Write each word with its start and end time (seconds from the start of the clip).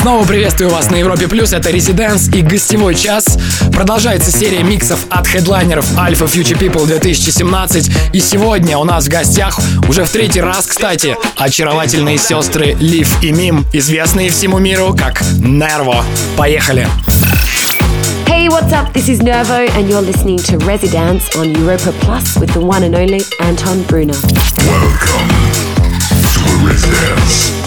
Снова 0.00 0.24
приветствую 0.24 0.70
вас 0.70 0.90
на 0.90 0.96
Европе 0.96 1.28
Плюс, 1.28 1.52
это 1.52 1.68
Резиденс 1.70 2.28
и 2.28 2.40
гостевой 2.40 2.94
час. 2.94 3.36
Продолжается 3.70 4.32
серия 4.32 4.62
миксов 4.62 5.00
от 5.10 5.26
хедлайнеров 5.26 5.84
Alpha 5.92 6.24
Future 6.24 6.58
People 6.58 6.86
2017. 6.86 7.90
И 8.14 8.20
сегодня 8.20 8.78
у 8.78 8.84
нас 8.84 9.04
в 9.04 9.08
гостях, 9.10 9.60
уже 9.90 10.06
в 10.06 10.08
третий 10.08 10.40
раз, 10.40 10.64
кстати, 10.64 11.18
очаровательные 11.36 12.16
сестры 12.16 12.78
Лив 12.80 13.22
и 13.22 13.30
Мим, 13.30 13.66
известные 13.74 14.30
всему 14.30 14.58
миру 14.58 14.96
как 14.98 15.20
Нерво. 15.38 16.02
Поехали! 16.34 16.88
Hey, 18.26 18.48
what's 18.48 18.72
up? 18.72 18.94
This 18.94 19.10
is 19.10 19.20
Nervo, 19.20 19.66
and 19.76 19.86
you're 19.86 20.00
listening 20.00 20.38
to 20.38 20.56
Residence 20.64 21.36
on 21.36 21.54
Europa 21.54 21.92
Plus 22.00 22.38
with 22.38 22.50
the 22.54 22.60
one 22.60 22.84
and 22.84 22.94
only 22.94 23.20
Anton 23.38 23.82
Brunner. 23.82 24.16
Welcome 24.66 25.28
to 26.32 26.66
Residence. 26.66 27.59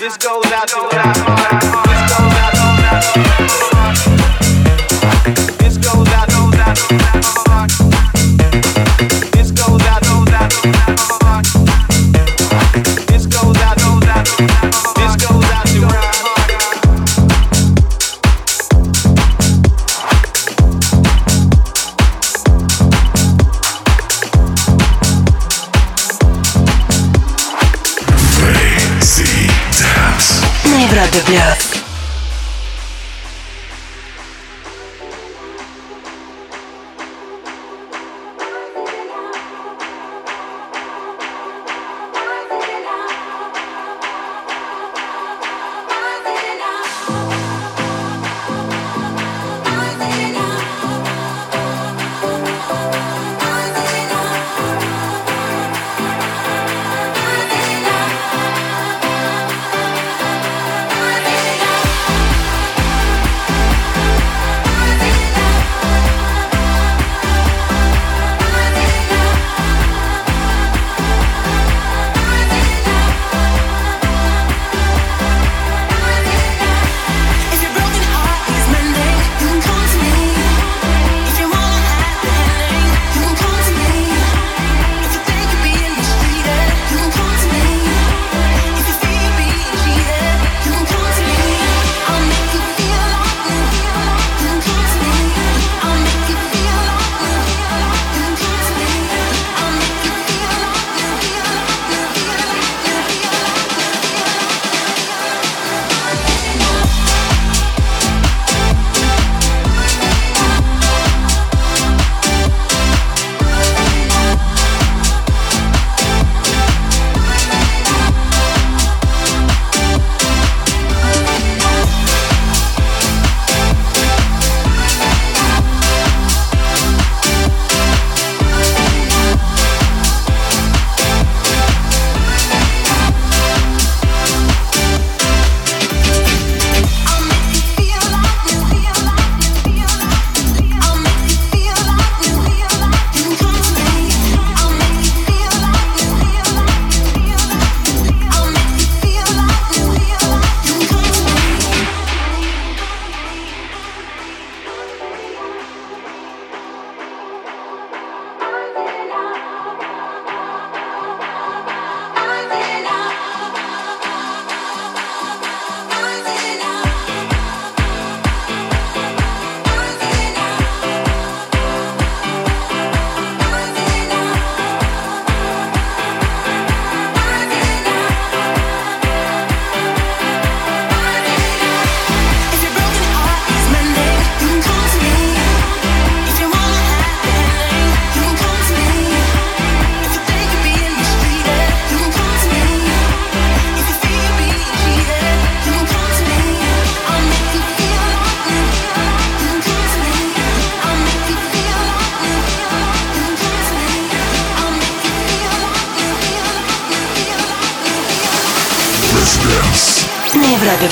This 0.00 0.16
goes 0.16 0.46
out 0.46 0.66
to 0.68 0.78
our. 0.78 1.69
Yeah. 31.30 31.59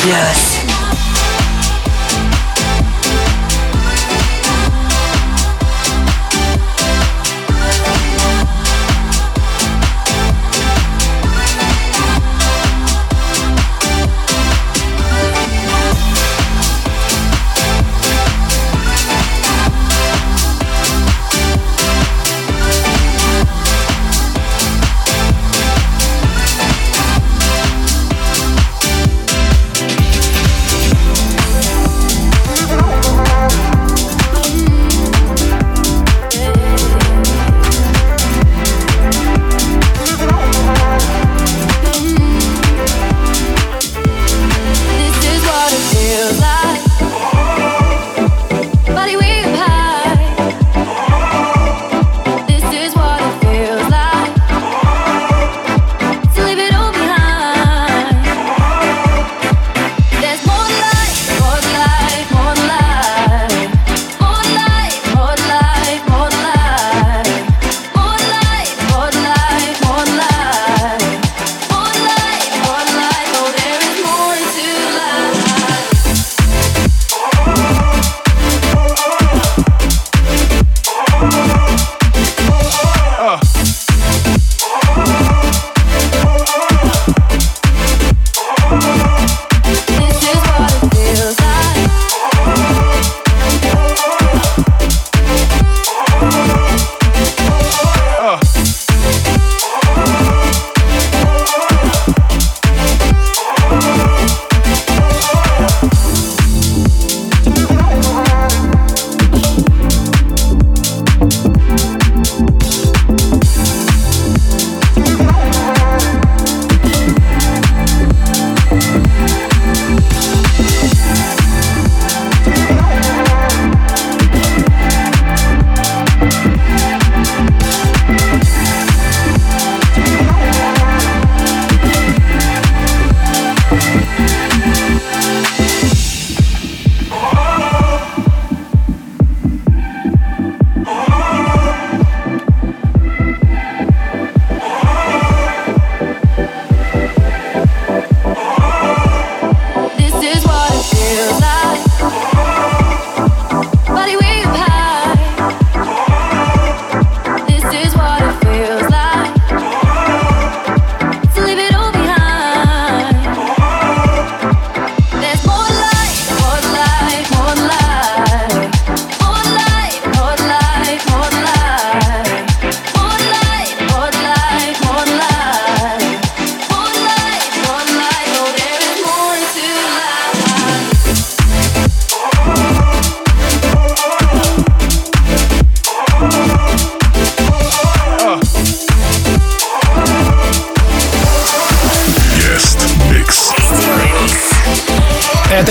На 0.07 0.58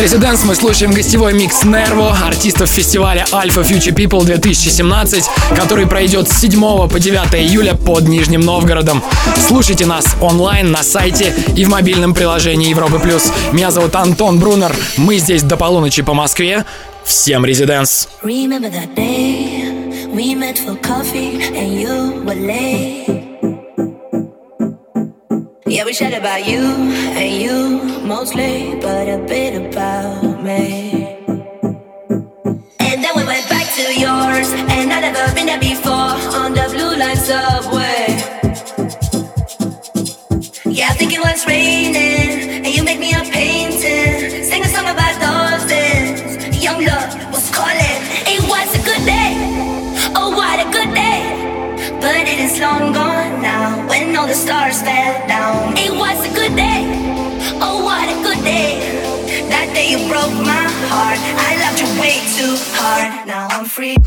Residence 0.08 0.46
мы 0.46 0.56
слушаем 0.56 0.94
гостевой 0.94 1.34
микс 1.34 1.66
Нерво, 1.66 2.16
артистов 2.26 2.70
фестиваля 2.70 3.26
Alpha 3.30 3.62
Future 3.62 3.94
People 3.94 4.24
2017, 4.24 5.26
который 5.54 5.86
пройдет 5.86 6.30
с 6.30 6.40
7 6.40 6.88
по 6.88 6.98
9 6.98 7.36
июля 7.36 7.74
под 7.74 8.08
Нижним 8.08 8.40
Новгородом. 8.40 9.04
Слушайте 9.46 9.86
нас 9.86 10.06
онлайн 10.22 10.72
на 10.72 10.82
сайте 10.82 11.36
и 11.58 11.66
в 11.66 11.68
мобильном 11.68 12.14
приложении 12.14 12.70
Европы+. 12.70 13.00
плюс. 13.00 13.34
Меня 13.52 13.70
зовут 13.70 13.98
Антон 13.98 14.40
Брунер, 14.40 14.74
мы 14.96 15.18
здесь 15.18 15.44
до 15.44 15.58
полуночи 15.58 16.04
по 16.04 16.14
Москве. 16.14 16.64
Всем 17.04 17.44
резиденс! 17.44 18.08
Remember 18.24 18.72
that 18.72 18.96
day 18.96 20.08
we 20.14 20.36
met 20.36 20.58
for 20.58 20.78
coffee 20.82 21.42
and 21.54 21.74
you 21.74 22.24
were 22.24 22.34
late. 22.34 23.17
Yeah, 25.70 25.84
we 25.84 25.94
chat 25.94 26.14
about 26.14 26.48
you 26.48 26.62
and 26.62 27.42
you 27.44 28.00
mostly, 28.08 28.80
but 28.80 29.10
a 29.10 29.18
bit 29.28 29.54
about 29.68 30.42
me. 30.42 31.20
And 32.80 33.04
then 33.04 33.12
we 33.18 33.26
went 33.26 33.50
back 33.50 33.68
to 33.76 33.84
yours, 34.00 34.48
and 34.54 34.94
I'd 34.94 35.02
never 35.12 35.36
been 35.36 35.48
there 35.48 35.60
before 35.60 36.16
on 36.40 36.54
the 36.54 36.68
blue 36.72 36.96
line 36.96 37.18
subway. 37.18 38.08
Yeah, 40.72 40.88
I 40.88 40.94
think 40.94 41.12
it 41.12 41.20
was 41.20 41.46
raining, 41.46 42.64
and 42.64 42.74
you 42.74 42.86
made 42.86 43.02
me 43.02 43.12
a 43.12 43.20
painting. 43.30 44.44
Sing 44.46 44.64
a 44.64 44.70
song 44.70 44.88
about 44.88 45.20
dolphins. 45.20 46.64
Young 46.64 46.86
love 46.86 47.12
was 47.34 47.52
calling. 47.52 48.00
It 48.24 48.42
was 48.48 48.70
a 48.74 48.82
good 48.88 49.04
day. 49.06 49.36
Oh, 50.16 50.32
what 50.32 50.66
a 50.66 50.72
good 50.72 50.96
day. 50.96 51.20
But 52.00 52.24
it 52.26 52.40
is 52.40 52.58
long 52.62 52.94
gone 52.94 53.07
hard. 62.74 63.28
Now 63.28 63.48
I'm 63.50 63.66
free. 63.66 63.98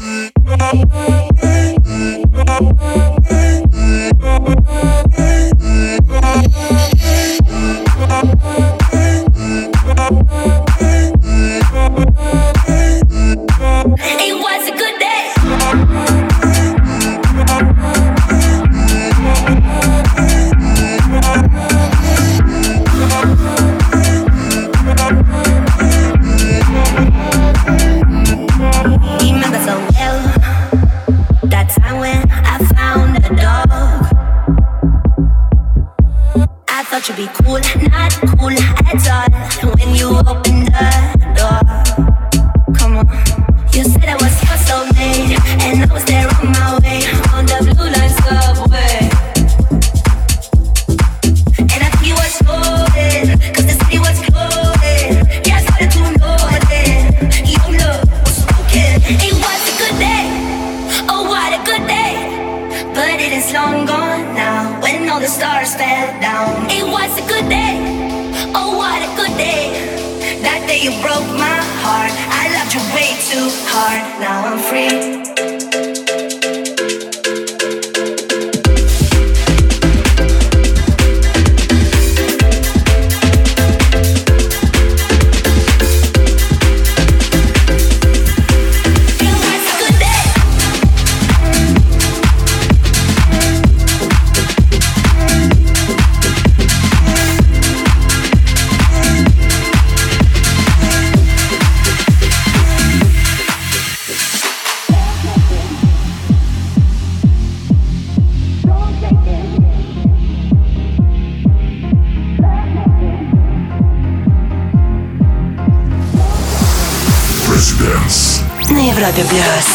На 119.20 119.24
Европе 119.24 119.69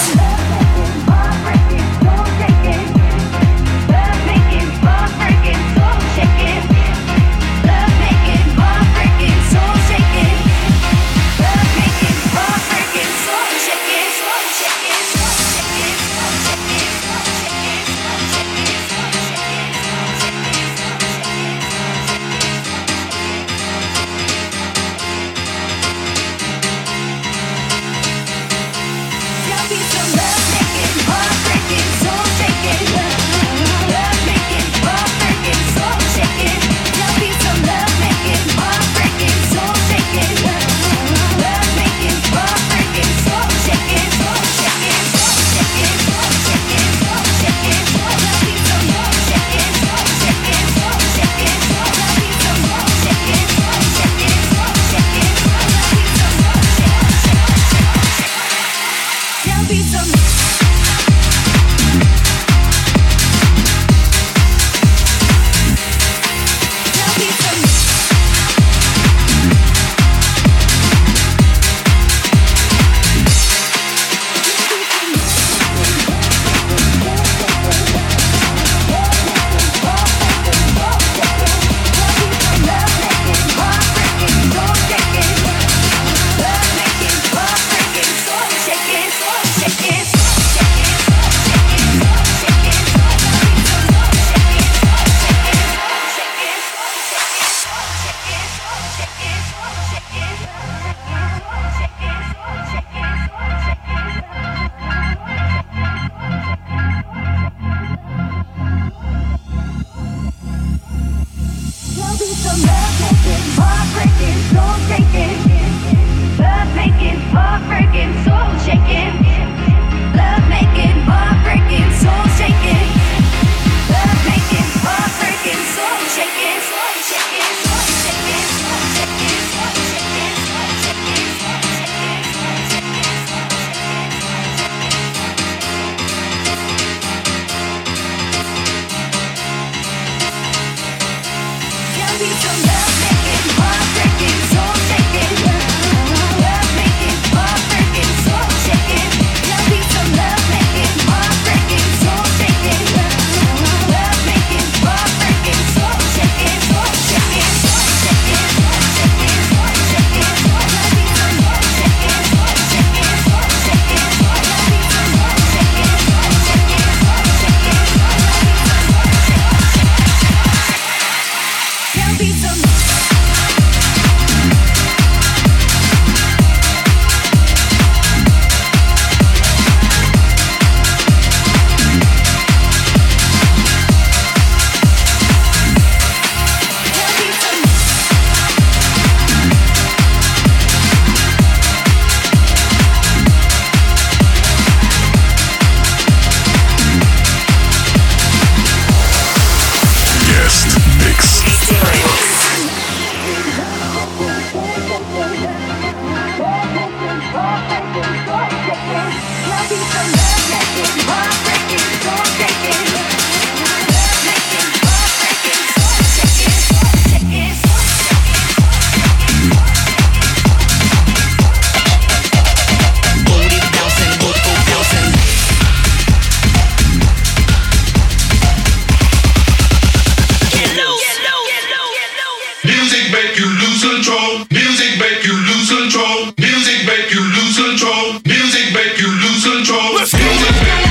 take 238.55 238.74
back, 238.74 238.97
you 238.97 239.07
lose 239.12 239.43
control. 239.43 239.95
Let's 239.95 240.13
go. 240.13 240.85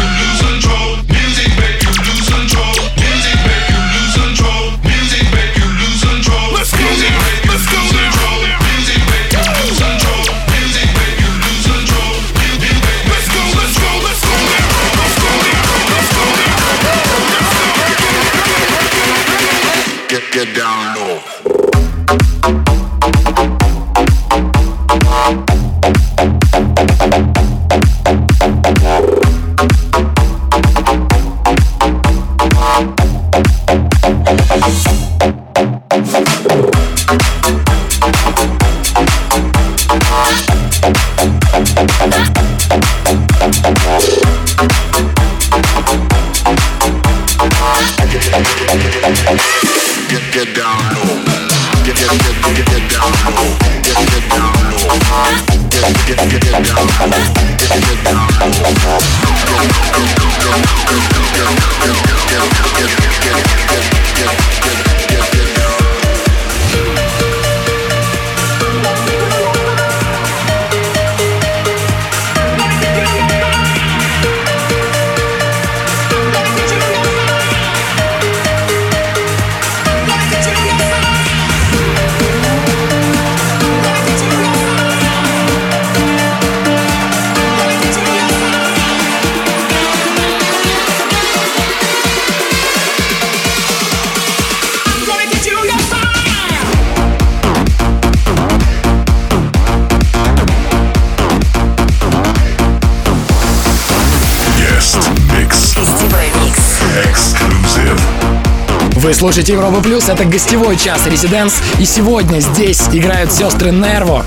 Вы 109.05 109.13
слушаете 109.13 109.53
Европа 109.53 109.83
Плюс, 109.83 110.09
это 110.09 110.25
гостевой 110.25 110.79
час 110.79 111.07
Резиденс, 111.07 111.61
и 111.79 111.85
сегодня 111.85 112.41
здесь 112.41 112.81
играют 112.91 113.31
сестры 113.31 113.71
Нерво. 113.71 114.25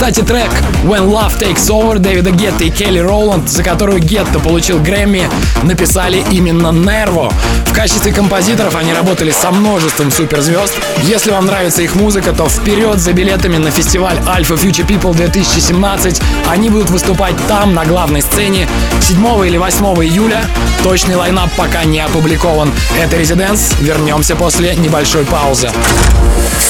Кстати, 0.00 0.22
трек 0.22 0.50
When 0.82 1.10
Love 1.10 1.38
Takes 1.38 1.68
Over 1.68 1.98
Дэвида 1.98 2.30
Гетта 2.30 2.64
и 2.64 2.70
Келли 2.70 3.00
Роланд, 3.00 3.50
за 3.50 3.62
которую 3.62 4.00
Гетта 4.00 4.40
получил 4.40 4.80
Грэмми, 4.80 5.28
написали 5.62 6.24
именно 6.30 6.72
Нерво. 6.72 7.30
В 7.66 7.74
качестве 7.74 8.10
композиторов 8.10 8.76
они 8.76 8.94
работали 8.94 9.30
со 9.30 9.50
множеством 9.50 10.10
суперзвезд. 10.10 10.72
Если 11.02 11.30
вам 11.30 11.44
нравится 11.44 11.82
их 11.82 11.96
музыка, 11.96 12.32
то 12.32 12.48
вперед 12.48 12.98
за 12.98 13.12
билетами 13.12 13.58
на 13.58 13.70
фестиваль 13.70 14.16
Alpha 14.20 14.58
Future 14.58 14.86
People 14.86 15.14
2017. 15.14 16.22
Они 16.48 16.70
будут 16.70 16.88
выступать 16.88 17.34
там, 17.46 17.74
на 17.74 17.84
главной 17.84 18.22
сцене, 18.22 18.66
7 19.02 19.46
или 19.46 19.58
8 19.58 19.84
июля. 20.02 20.40
Точный 20.82 21.16
лайнап 21.16 21.50
пока 21.58 21.84
не 21.84 22.00
опубликован. 22.00 22.72
Это 22.98 23.18
Резиденс. 23.18 23.74
Вернемся 23.80 24.34
после 24.34 24.74
небольшой 24.76 25.26
паузы. 25.26 25.70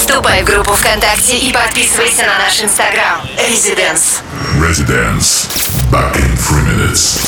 Вступай 0.09 0.43
в 0.43 0.45
группу 0.45 0.73
ВКонтакте 0.73 1.37
и 1.37 1.51
подписывайся 1.53 2.23
на 2.23 2.37
наш 2.39 2.61
инстаграм. 2.61 3.21
Резиденс. 3.49 4.21
Residence. 4.59 5.47
Back 5.91 6.15
in 6.17 6.35
three 6.37 6.63
minutes. 6.63 7.19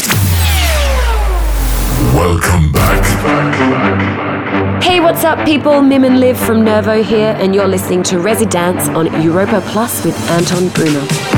Welcome 2.13 2.71
back. 2.71 3.03
Hey, 4.81 4.99
what's 4.99 5.23
up, 5.23 5.43
people? 5.45 5.81
Mim 5.81 6.03
and 6.03 6.19
Liv 6.19 6.37
from 6.37 6.63
Nervo 6.63 7.03
here, 7.03 7.35
and 7.39 7.53
you're 7.53 7.67
listening 7.67 8.03
to 8.03 8.19
Residance 8.19 8.87
on 8.89 9.21
Europa 9.21 9.61
Plus 9.67 10.03
with 10.05 10.15
Anton 10.29 10.69
Bruno. 10.69 11.30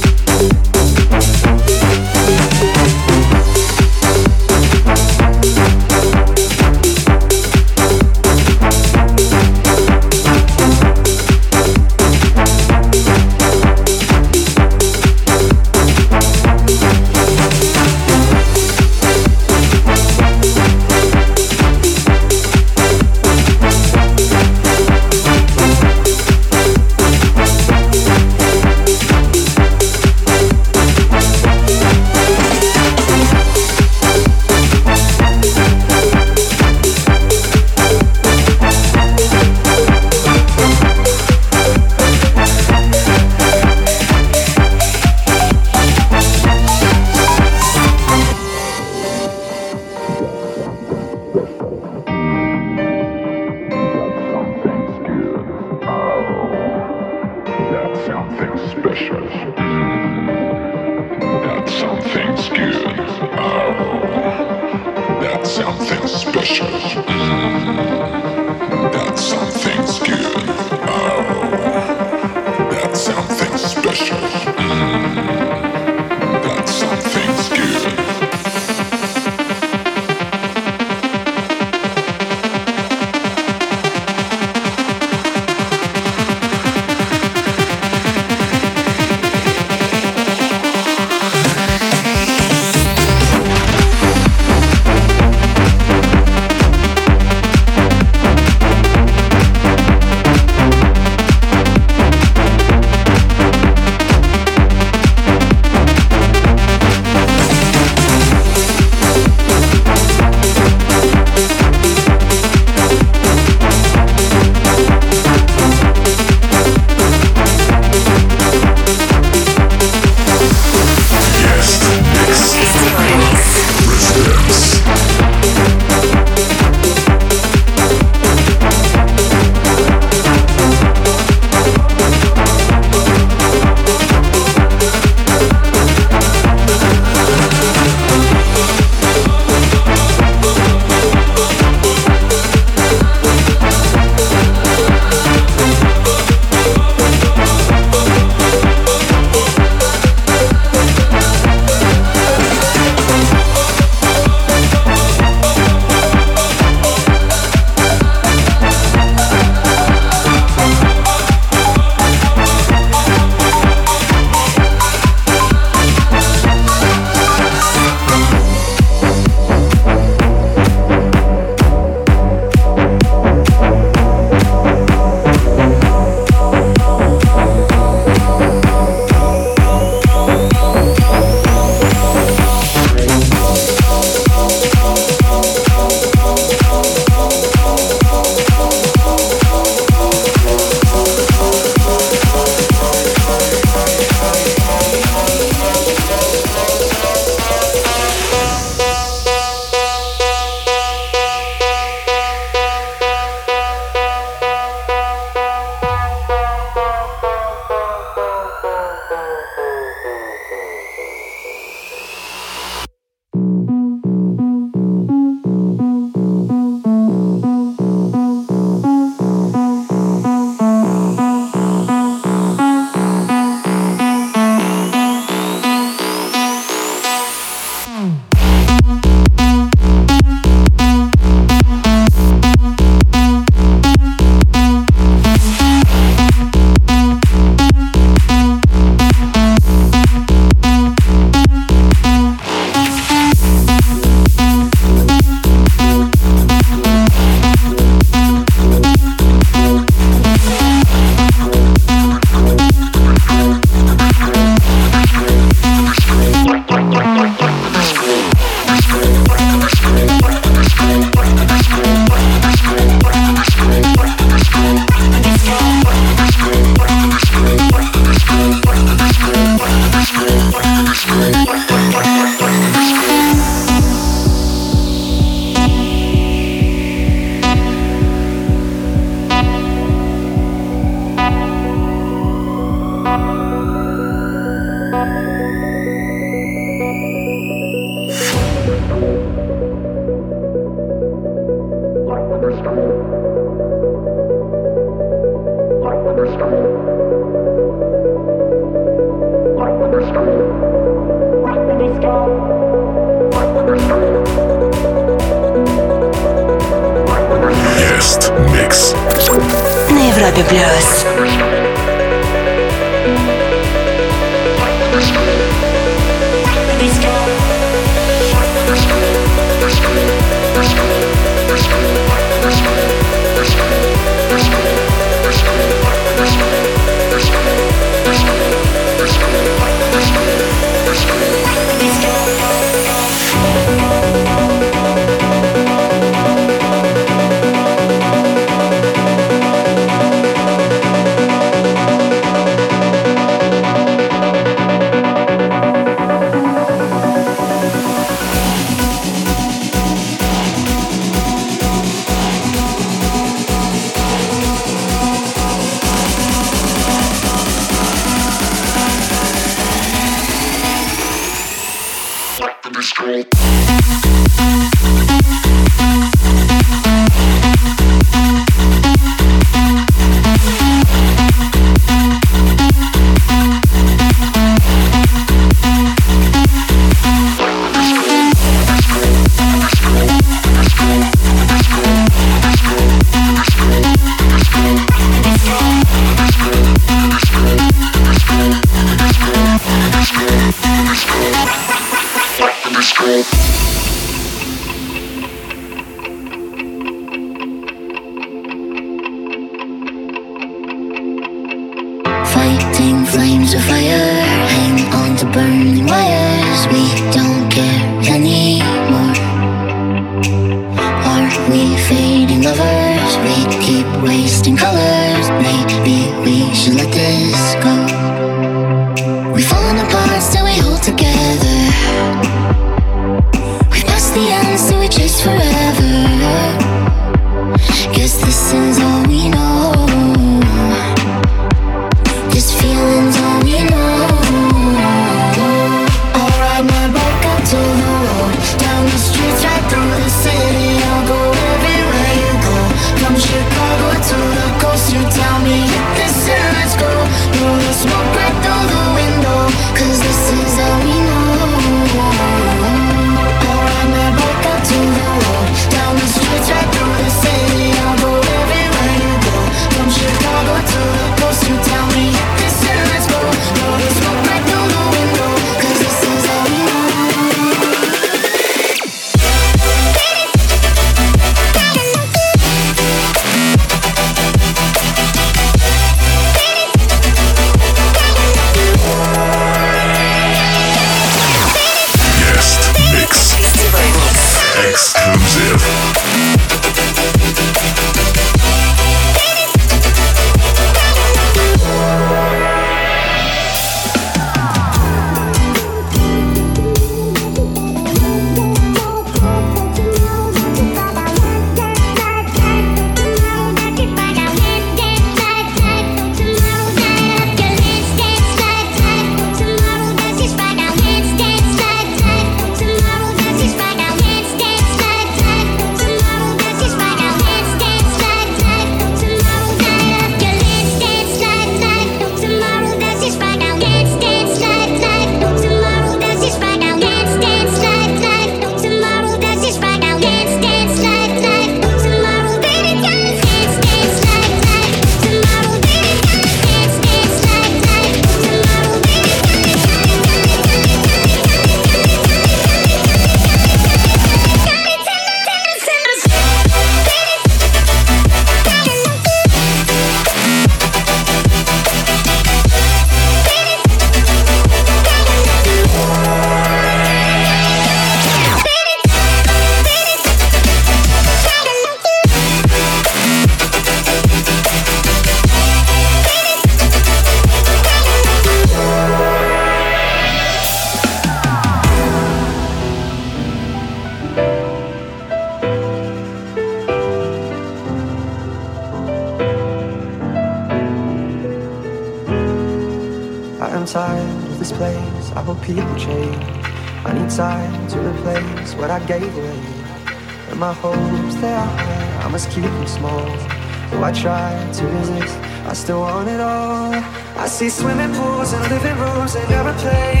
See 597.41 597.49
swimming 597.49 597.91
pools 597.95 598.33
and 598.33 598.51
living 598.51 598.77
rooms 598.77 599.15
and 599.15 599.31
aeroplanes. 599.31 600.00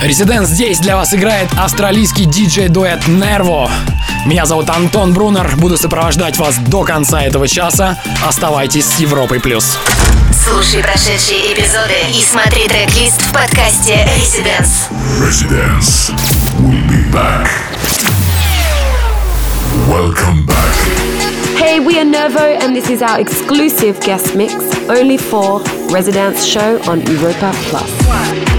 Резиденс 0.00 0.48
здесь 0.50 0.78
для 0.78 0.94
вас 0.94 1.12
играет 1.12 1.48
австралийский 1.56 2.24
диджей-дуэт 2.24 3.08
Nervo. 3.08 3.68
Меня 4.26 4.46
зовут 4.46 4.70
Антон 4.70 5.12
Брунер, 5.12 5.56
буду 5.56 5.76
сопровождать 5.76 6.36
вас 6.36 6.56
до 6.58 6.84
конца 6.84 7.22
этого 7.22 7.48
часа. 7.48 7.98
Оставайтесь 8.24 8.84
с 8.84 9.00
Европой+. 9.00 9.40
плюс. 9.40 9.76
Слушай 10.32 10.82
прошедшие 10.82 11.52
эпизоды 11.52 11.94
и 12.16 12.22
смотри 12.22 12.68
трек-лист 12.68 13.20
в 13.22 13.32
подкасте 13.32 14.06
Residence. 14.16 14.88
Residence. 15.20 16.12
We'll 16.60 16.86
be 16.88 17.10
back. 17.10 17.48
Welcome 19.88 20.46
back. 20.46 20.74
Hey, 21.58 21.80
we 21.80 21.98
are 21.98 22.04
Nervo 22.04 22.56
and 22.62 22.74
this 22.74 22.88
is 22.88 23.02
our 23.02 23.20
exclusive 23.20 24.00
guest 24.00 24.36
mix 24.36 24.54
only 24.88 25.18
for 25.18 25.60
Residence 25.90 26.44
Show 26.44 26.80
on 26.86 27.00
Europa 27.06 27.52
Plus. 27.68 27.90
One. 28.06 28.57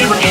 You 0.00 0.29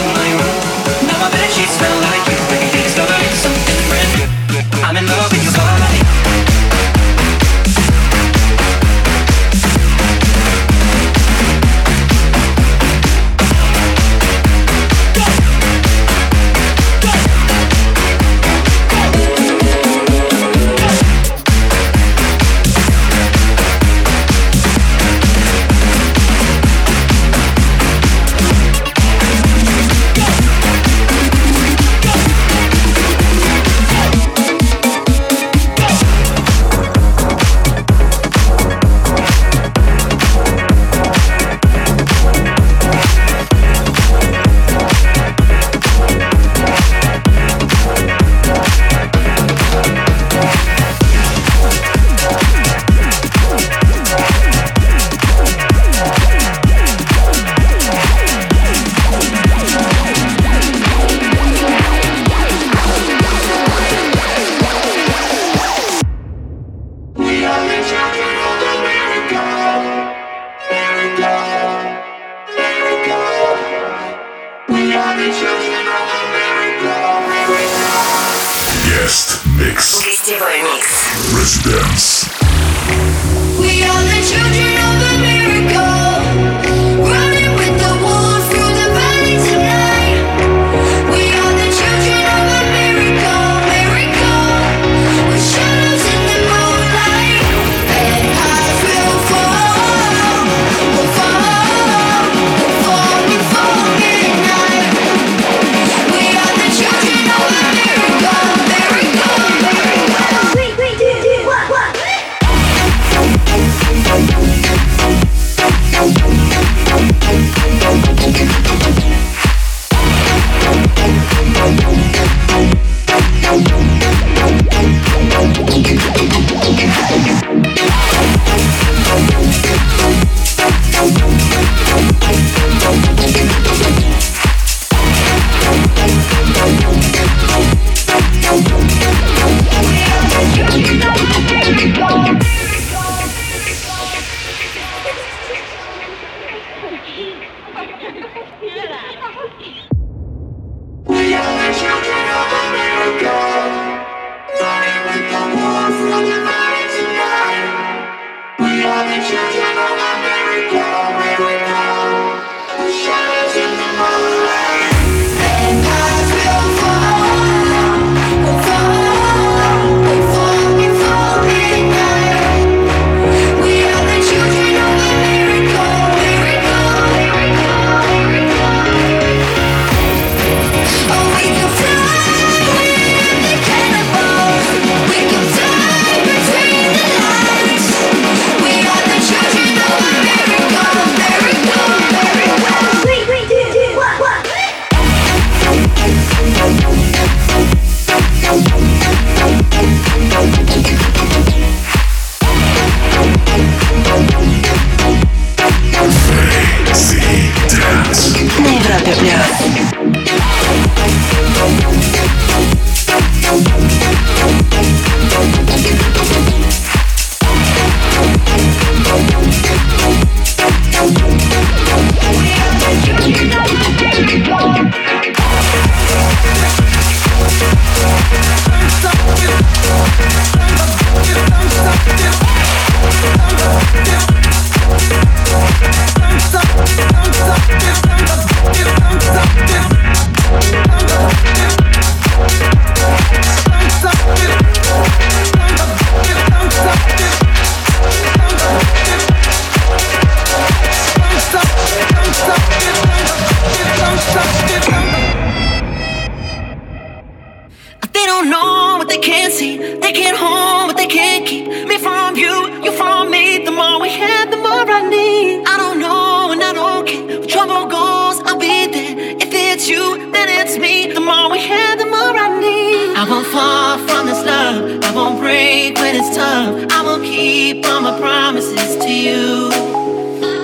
break 275.59 275.97
when 275.97 276.15
it's 276.15 276.35
tough. 276.35 276.73
I 276.97 276.99
will 277.07 277.21
keep 277.21 277.85
all 277.85 278.01
my 278.01 278.17
promises 278.17 278.95
to 279.03 279.11
you. 279.25 279.69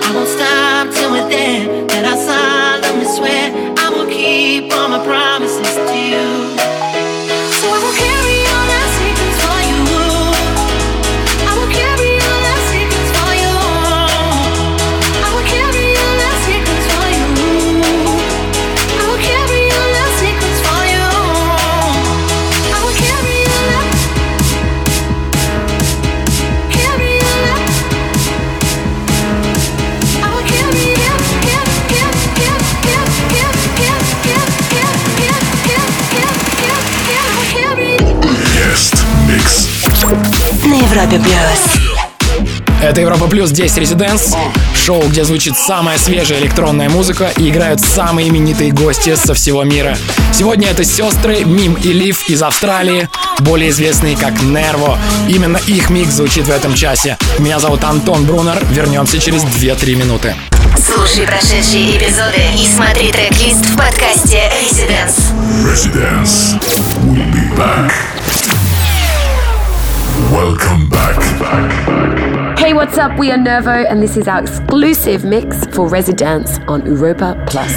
I 0.06 0.08
won't 0.14 0.30
stop 0.38 0.84
till 0.94 1.10
we're 1.14 1.28
there. 1.28 1.64
That 1.92 2.04
I 2.12 2.16
solemnly 2.30 3.08
swear 3.16 3.44
I 3.84 3.86
will 3.94 4.08
keep 4.08 4.72
all 4.72 4.88
my 4.88 5.02
promises 5.04 5.85
Европе 40.96 41.18
плюс. 41.18 42.46
Это 42.82 43.02
Европа 43.02 43.26
Плюс, 43.26 43.50
здесь 43.50 43.76
Резиденс. 43.76 44.34
Шоу, 44.74 45.02
где 45.08 45.24
звучит 45.24 45.54
самая 45.54 45.98
свежая 45.98 46.38
электронная 46.40 46.88
музыка 46.88 47.30
и 47.36 47.50
играют 47.50 47.80
самые 47.80 48.28
именитые 48.28 48.72
гости 48.72 49.14
со 49.14 49.34
всего 49.34 49.62
мира. 49.62 49.94
Сегодня 50.32 50.68
это 50.68 50.84
сестры 50.84 51.44
Мим 51.44 51.74
и 51.74 51.92
Лив 51.92 52.26
из 52.30 52.42
Австралии, 52.42 53.10
более 53.40 53.70
известные 53.70 54.16
как 54.16 54.40
Нерво. 54.40 54.98
Именно 55.28 55.58
их 55.66 55.90
микс 55.90 56.12
звучит 56.12 56.46
в 56.46 56.50
этом 56.50 56.72
часе. 56.72 57.18
Меня 57.38 57.58
зовут 57.58 57.84
Антон 57.84 58.24
Брунер. 58.24 58.64
Вернемся 58.70 59.18
через 59.18 59.42
2-3 59.42 59.96
минуты. 59.96 60.34
Слушай 60.78 61.26
прошедшие 61.26 61.98
эпизоды 61.98 62.40
и 62.58 62.66
смотри 62.74 63.12
трек-лист 63.12 63.66
в 63.66 63.76
подкасте 63.76 64.50
Residence. 64.62 65.20
Residence. 65.62 66.58
We'll 67.04 67.30
be 67.32 67.54
back. 67.54 67.92
Welcome 70.36 70.90
back. 70.90 72.58
Hey, 72.58 72.74
what's 72.74 72.98
up? 72.98 73.18
We 73.18 73.30
are 73.30 73.38
Nervo, 73.38 73.70
and 73.70 74.02
this 74.02 74.18
is 74.18 74.28
our 74.28 74.42
exclusive 74.42 75.24
mix 75.24 75.64
for 75.68 75.88
Residence 75.88 76.58
on 76.68 76.84
Europa 76.84 77.42
Plus. 77.48 77.72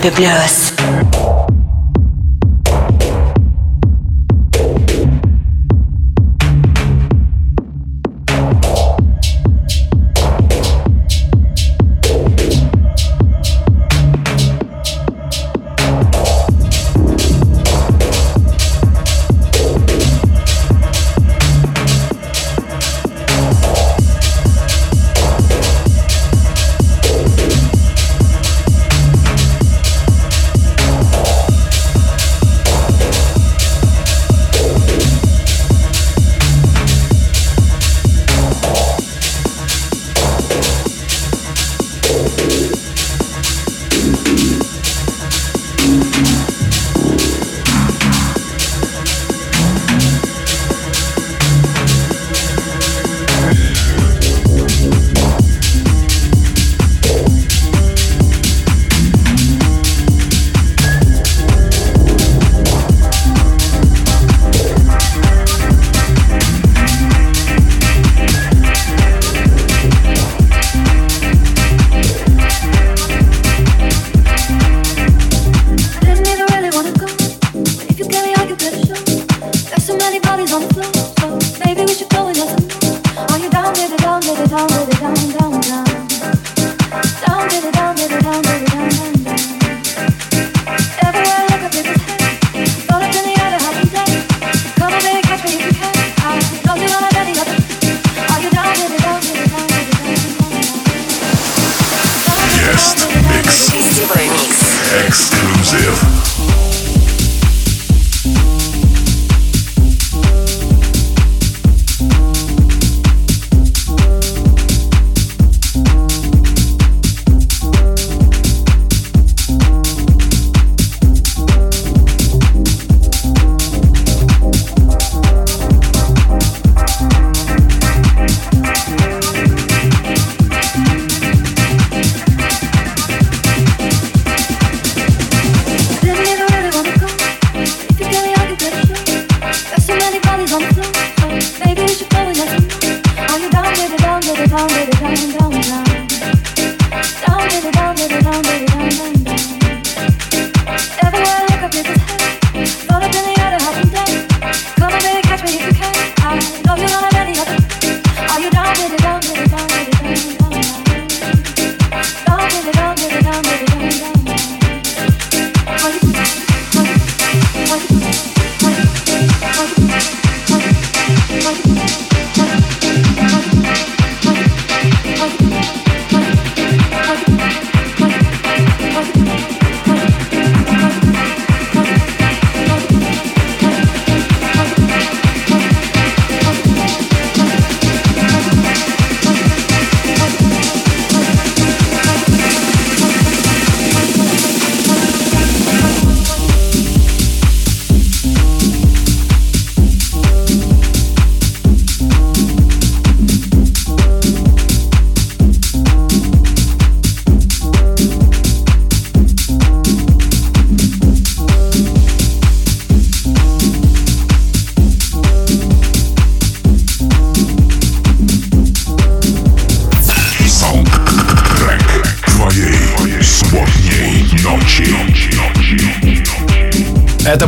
Club 0.00 0.16
Blues. 0.16 0.73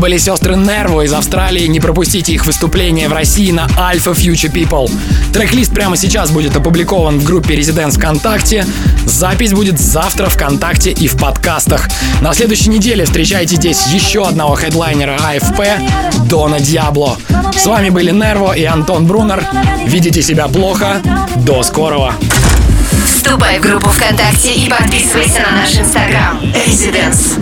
Были 0.07 0.19
сестры 0.19 0.55
Нерво 0.55 1.05
из 1.05 1.13
Австралии. 1.13 1.67
Не 1.67 1.81
пропустите 1.81 2.33
их 2.33 2.47
выступление 2.47 3.09
в 3.09 3.13
России 3.13 3.51
на 3.51 3.67
Alpha 3.67 4.15
Future 4.15 4.53
People. 4.53 4.89
Трек-лист 5.33 5.75
прямо 5.75 5.97
сейчас 5.97 6.31
будет 6.31 6.55
опубликован 6.55 7.19
в 7.19 7.25
группе 7.25 7.57
Residents 7.57 7.97
ВКонтакте. 7.97 8.65
Запись 9.05 9.53
будет 9.53 9.81
завтра 9.81 10.29
ВКонтакте 10.29 10.93
и 10.93 11.09
в 11.09 11.17
подкастах. 11.17 11.89
На 12.21 12.35
следующей 12.35 12.71
неделе 12.71 13.05
встречайте 13.05 13.57
здесь 13.57 13.85
еще 13.89 14.25
одного 14.25 14.55
хедлайнера 14.55 15.17
АФП 15.17 15.61
Дона 16.29 16.61
Диабло. 16.61 17.17
С 17.57 17.67
вами 17.67 17.91
были 17.91 18.13
Нерво 18.13 18.53
и 18.53 18.63
Антон 18.63 19.09
Брунер. 19.09 19.45
Видите 19.87 20.23
себя 20.23 20.47
плохо. 20.47 21.03
До 21.35 21.65
скорого. 21.65 22.15
Вступай 23.13 23.59
в 23.59 23.63
группу 23.63 23.89
ВКонтакте 23.89 24.55
и 24.55 24.71
подписывайся 24.71 25.41
на 25.41 25.63
наш 25.63 25.75
инстаграм. 25.77 26.39
Residence. 26.55 27.41